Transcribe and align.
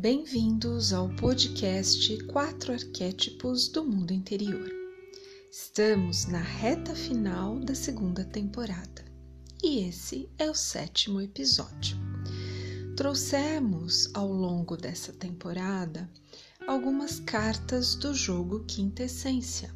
Bem-vindos 0.00 0.92
ao 0.92 1.08
podcast 1.08 2.24
Quatro 2.26 2.72
Arquétipos 2.72 3.66
do 3.66 3.84
Mundo 3.84 4.12
Interior. 4.12 4.70
Estamos 5.50 6.24
na 6.26 6.38
reta 6.38 6.94
final 6.94 7.58
da 7.58 7.74
segunda 7.74 8.24
temporada 8.24 9.04
e 9.60 9.80
esse 9.88 10.30
é 10.38 10.48
o 10.48 10.54
sétimo 10.54 11.20
episódio. 11.20 11.98
Trouxemos 12.96 14.08
ao 14.14 14.32
longo 14.32 14.76
dessa 14.76 15.12
temporada 15.12 16.08
algumas 16.68 17.18
cartas 17.18 17.96
do 17.96 18.14
jogo 18.14 18.64
Quinta 18.68 19.02
Essência, 19.02 19.74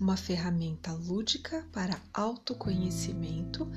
uma 0.00 0.16
ferramenta 0.16 0.94
lúdica 0.94 1.68
para 1.72 2.00
autoconhecimento 2.14 3.70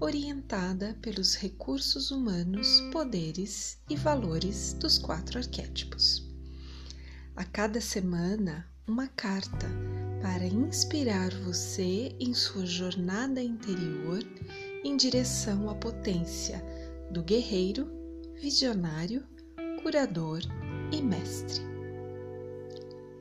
orientada 0.00 0.96
pelos 1.02 1.34
recursos 1.34 2.10
humanos, 2.10 2.80
poderes 2.90 3.78
e 3.88 3.94
valores 3.96 4.72
dos 4.72 4.96
quatro 4.96 5.38
arquétipos. 5.38 6.26
A 7.36 7.44
cada 7.44 7.80
semana, 7.80 8.66
uma 8.88 9.06
carta 9.08 9.68
para 10.22 10.46
inspirar 10.46 11.30
você 11.44 12.16
em 12.18 12.32
sua 12.32 12.64
jornada 12.64 13.42
interior 13.42 14.22
em 14.82 14.96
direção 14.96 15.68
à 15.68 15.74
potência 15.74 16.64
do 17.10 17.22
guerreiro, 17.22 17.86
visionário, 18.40 19.22
curador 19.82 20.40
e 20.90 21.02
mestre. 21.02 21.60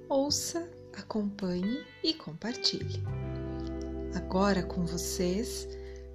Ouça, 0.08 0.70
acompanhe 0.98 1.84
e 2.04 2.14
compartilhe. 2.14 3.04
Agora 4.16 4.64
com 4.64 4.86
vocês, 4.86 5.68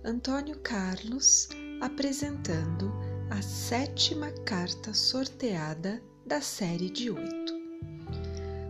Antônio 0.06 0.58
Carlos 0.58 1.48
apresentando 1.80 2.92
a 3.30 3.40
sétima 3.40 4.30
carta 4.44 4.92
sorteada 4.92 6.02
da 6.26 6.42
série 6.42 6.90
de 6.90 7.10
oito. 7.10 7.54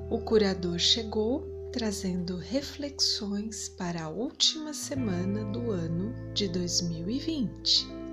O 0.09 0.21
curador 0.21 0.79
chegou 0.79 1.45
trazendo 1.73 2.37
reflexões 2.37 3.69
para 3.69 4.05
a 4.05 4.09
última 4.09 4.73
semana 4.73 5.45
do 5.51 5.73
ano 5.73 6.15
de 6.35 6.47
2020. 6.47 8.04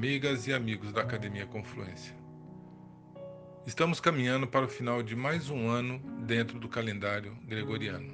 Amigas 0.00 0.46
e 0.46 0.54
amigos 0.54 0.94
da 0.94 1.02
Academia 1.02 1.44
Confluência. 1.44 2.16
Estamos 3.66 4.00
caminhando 4.00 4.46
para 4.46 4.64
o 4.64 4.68
final 4.68 5.02
de 5.02 5.14
mais 5.14 5.50
um 5.50 5.68
ano 5.68 5.98
dentro 6.24 6.58
do 6.58 6.70
calendário 6.70 7.36
gregoriano. 7.44 8.10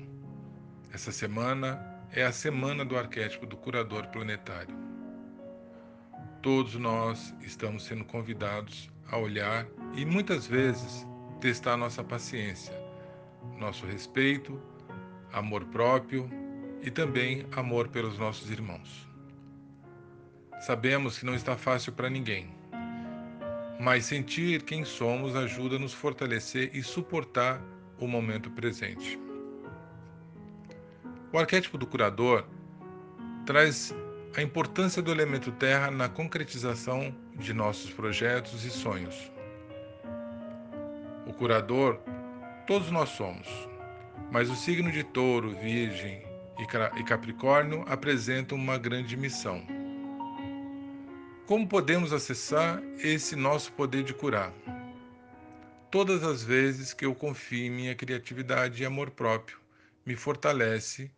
Essa 0.93 1.13
semana 1.13 1.81
é 2.11 2.25
a 2.25 2.33
semana 2.33 2.85
do 2.85 2.99
arquétipo 2.99 3.47
do 3.47 3.57
curador 3.57 4.09
planetário. 4.09 4.77
Todos 6.43 6.75
nós 6.75 7.33
estamos 7.41 7.85
sendo 7.85 8.05
convidados 8.05 8.91
a 9.07 9.17
olhar 9.17 9.65
e 9.95 10.05
muitas 10.05 10.45
vezes 10.45 11.07
testar 11.41 11.77
nossa 11.77 12.03
paciência, 12.03 12.75
nosso 13.61 13.87
respeito, 13.87 14.61
amor 15.33 15.65
próprio 15.67 16.29
e 16.83 16.91
também 16.91 17.47
amor 17.53 17.87
pelos 17.87 18.19
nossos 18.19 18.51
irmãos. 18.51 19.06
Sabemos 20.67 21.17
que 21.17 21.25
não 21.25 21.37
está 21.37 21.57
fácil 21.57 21.93
para 21.93 22.11
ninguém, 22.11 22.49
mas 23.79 24.05
sentir 24.05 24.63
quem 24.63 24.85
somos 24.85 25.37
ajuda 25.37 25.77
a 25.77 25.79
nos 25.79 25.93
fortalecer 25.93 26.73
e 26.75 26.83
suportar 26.83 27.63
o 28.01 28.09
momento 28.09 28.51
presente. 28.51 29.17
O 31.33 31.39
arquétipo 31.39 31.79
do 31.79 31.87
curador 31.87 32.45
traz 33.47 33.95
a 34.37 34.43
importância 34.43 35.01
do 35.01 35.13
elemento 35.13 35.53
terra 35.53 35.89
na 35.89 36.09
concretização 36.09 37.15
de 37.37 37.55
nossos 37.55 37.93
projetos 37.93 38.65
e 38.65 38.71
sonhos. 38.71 39.31
O 41.29 41.33
curador, 41.33 42.01
todos 42.67 42.91
nós 42.91 43.11
somos, 43.11 43.47
mas 44.33 44.51
o 44.51 44.57
signo 44.57 44.91
de 44.91 45.05
touro, 45.05 45.51
virgem 45.63 46.25
e 46.59 47.05
capricórnio 47.05 47.85
apresentam 47.87 48.59
uma 48.59 48.77
grande 48.77 49.17
missão 49.17 49.76
como 51.47 51.69
podemos 51.69 52.13
acessar 52.13 52.83
esse 52.99 53.37
nosso 53.37 53.73
poder 53.73 54.03
de 54.03 54.13
curar? 54.13 54.53
Todas 55.93 56.25
as 56.25 56.43
vezes 56.43 56.93
que 56.93 57.07
eu 57.07 57.15
confio 57.15 57.67
em 57.67 57.71
minha 57.71 57.95
criatividade 57.95 58.83
e 58.83 58.87
amor 58.87 59.11
próprio, 59.11 59.57
me 60.05 60.17
fortalece 60.17 61.09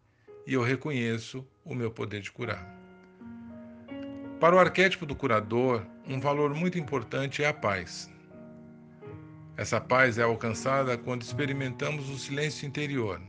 e 0.47 0.53
eu 0.53 0.62
reconheço 0.62 1.47
o 1.65 1.75
meu 1.75 1.91
poder 1.91 2.21
de 2.21 2.31
curar. 2.31 2.62
Para 4.39 4.55
o 4.55 4.59
arquétipo 4.59 5.06
do 5.06 5.16
curador, 5.16 5.84
um 6.06 6.21
valor 6.21 6.55
muito 6.55 6.78
importante 6.78 7.43
é 7.43 7.49
a 7.49 7.55
paz. 7.55 8.10
Essa 9.56 9.81
paz 9.81 10.19
é 10.19 10.22
alcançada 10.22 10.99
quando 10.99 11.22
experimentamos 11.22 12.10
o 12.10 12.19
silêncio 12.19 12.66
interior. 12.66 13.21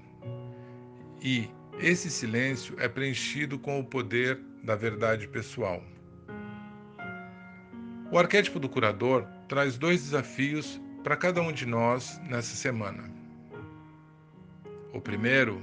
E 1.21 1.49
esse 1.79 2.11
silêncio 2.11 2.75
é 2.77 2.89
preenchido 2.89 3.57
com 3.57 3.79
o 3.79 3.85
poder 3.85 4.37
da 4.63 4.75
verdade 4.75 5.27
pessoal. 5.29 5.81
O 8.11 8.17
arquétipo 8.17 8.59
do 8.59 8.67
curador 8.67 9.27
traz 9.47 9.77
dois 9.77 10.01
desafios 10.01 10.81
para 11.03 11.15
cada 11.15 11.43
um 11.43 11.51
de 11.51 11.63
nós 11.67 12.19
nessa 12.27 12.55
semana. 12.55 13.03
O 14.91 14.99
primeiro, 14.99 15.61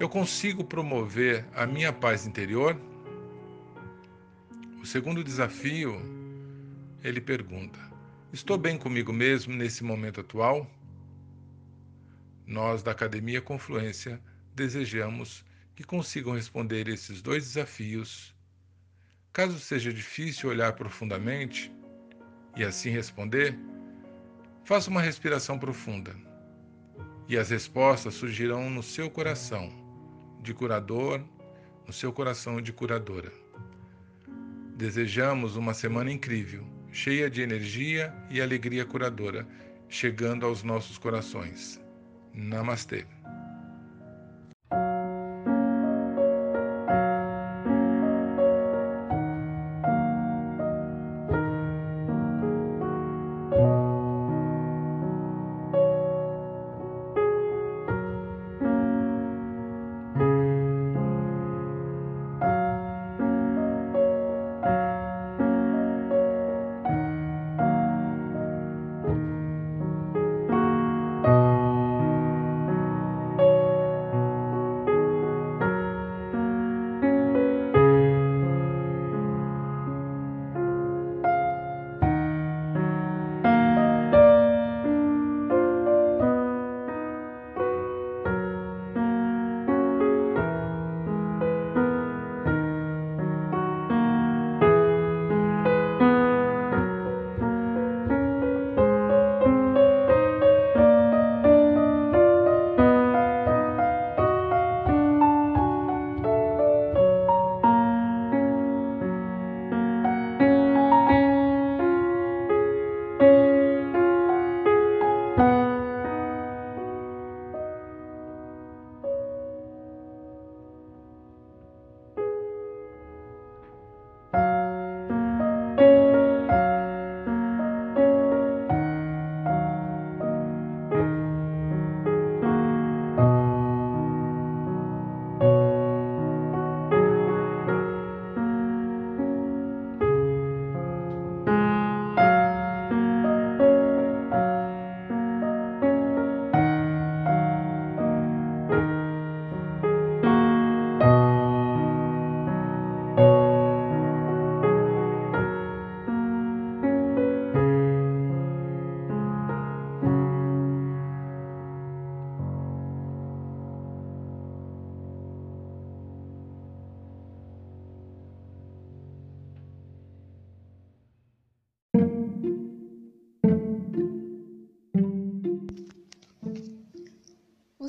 eu 0.00 0.08
consigo 0.08 0.64
promover 0.64 1.46
a 1.54 1.64
minha 1.66 1.92
paz 1.92 2.26
interior? 2.26 2.76
O 4.82 4.84
segundo 4.84 5.22
desafio, 5.22 6.02
ele 7.04 7.20
pergunta: 7.20 7.78
Estou 8.32 8.58
bem 8.58 8.76
comigo 8.76 9.12
mesmo 9.12 9.54
nesse 9.54 9.84
momento 9.84 10.22
atual? 10.22 10.68
Nós 12.44 12.82
da 12.82 12.90
Academia 12.90 13.40
Confluência 13.40 14.20
desejamos 14.56 15.44
que 15.76 15.84
consigam 15.84 16.34
responder 16.34 16.88
esses 16.88 17.22
dois 17.22 17.44
desafios 17.44 18.34
Caso 19.40 19.58
seja 19.58 19.90
difícil 19.90 20.50
olhar 20.50 20.74
profundamente 20.74 21.72
e 22.54 22.62
assim 22.62 22.90
responder, 22.90 23.58
faça 24.64 24.90
uma 24.90 25.00
respiração 25.00 25.58
profunda 25.58 26.14
e 27.26 27.38
as 27.38 27.48
respostas 27.48 28.12
surgirão 28.12 28.68
no 28.68 28.82
seu 28.82 29.08
coração 29.08 29.72
de 30.42 30.52
curador, 30.52 31.22
no 31.86 31.92
seu 32.00 32.12
coração 32.12 32.60
de 32.60 32.70
curadora. 32.70 33.32
Desejamos 34.76 35.56
uma 35.56 35.72
semana 35.72 36.12
incrível, 36.12 36.62
cheia 36.92 37.30
de 37.30 37.40
energia 37.40 38.14
e 38.28 38.42
alegria 38.42 38.84
curadora, 38.84 39.48
chegando 39.88 40.44
aos 40.44 40.62
nossos 40.62 40.98
corações. 40.98 41.80
Namastê. 42.34 43.06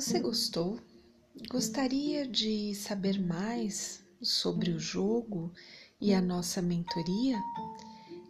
Você 0.02 0.18
gostou? 0.18 0.80
Gostaria 1.48 2.26
de 2.26 2.74
saber 2.74 3.24
mais 3.24 4.02
sobre 4.20 4.72
o 4.72 4.78
jogo 4.78 5.52
e 6.00 6.12
a 6.12 6.20
nossa 6.20 6.60
mentoria? 6.60 7.38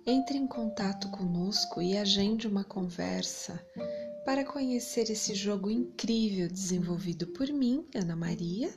Entre 0.07 0.37
em 0.37 0.47
contato 0.47 1.09
conosco 1.09 1.81
e 1.81 1.97
agende 1.97 2.47
uma 2.47 2.63
conversa 2.63 3.59
para 4.23 4.45
conhecer 4.45 5.11
esse 5.11 5.35
jogo 5.35 5.71
incrível 5.71 6.47
desenvolvido 6.47 7.27
por 7.29 7.49
mim, 7.49 7.87
Ana 7.95 8.15
Maria, 8.15 8.71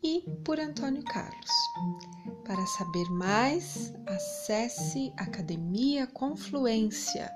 e 0.00 0.20
por 0.44 0.60
Antônio 0.60 1.02
Carlos. 1.02 1.50
Para 2.44 2.64
saber 2.66 3.10
mais, 3.10 3.92
acesse 4.06 5.12
Academia 5.16 6.06
Confluência 6.06 7.28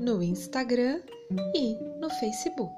no 0.00 0.20
Instagram 0.20 1.00
e 1.54 1.76
no 2.00 2.10
Facebook. 2.10 2.74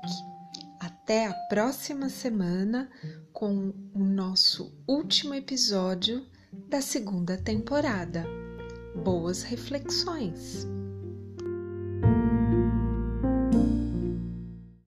Até 1.08 1.24
a 1.24 1.32
próxima 1.32 2.10
semana 2.10 2.86
com 3.32 3.72
o 3.94 4.04
nosso 4.04 4.70
último 4.86 5.32
episódio 5.32 6.26
da 6.68 6.82
segunda 6.82 7.34
temporada. 7.38 8.26
Boas 8.94 9.42
reflexões! 9.42 10.66